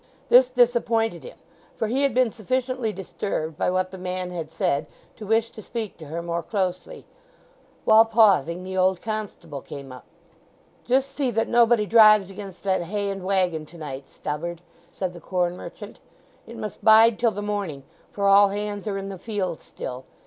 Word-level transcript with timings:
This 0.29 0.49
disappointed 0.49 1.23
him, 1.23 1.37
for 1.75 1.87
he 1.87 2.01
had 2.01 2.15
been 2.15 2.31
sufficiently 2.31 2.91
disturbed 2.91 3.55
by 3.55 3.69
what 3.69 3.91
the 3.91 3.99
man 3.99 4.31
had 4.31 4.49
said 4.49 4.87
to 5.15 5.27
wish 5.27 5.51
to 5.51 5.61
speak 5.61 5.95
to 5.97 6.05
her 6.07 6.23
more 6.23 6.41
closely. 6.41 7.05
While 7.85 8.05
pausing 8.05 8.63
the 8.63 8.75
old 8.75 8.99
constable 8.99 9.61
came 9.61 9.91
up. 9.91 10.05
"Just 10.85 11.11
see 11.11 11.29
that 11.29 11.47
nobody 11.47 11.85
drives 11.85 12.31
against 12.31 12.63
that 12.63 12.81
hay 12.81 13.11
and 13.11 13.21
waggon 13.23 13.63
to 13.67 13.77
night, 13.77 14.07
Stubberd," 14.07 14.63
said 14.91 15.13
the 15.13 15.21
corn 15.21 15.55
merchant. 15.55 15.99
"It 16.47 16.57
must 16.57 16.83
bide 16.83 17.19
till 17.19 17.29
the 17.29 17.43
morning, 17.43 17.83
for 18.11 18.27
all 18.27 18.49
hands 18.49 18.87
are 18.87 18.97
in 18.97 19.09
the 19.09 19.19
field 19.19 19.59
still. 19.59 20.05